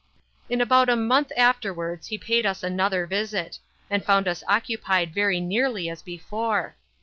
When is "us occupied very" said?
4.27-5.39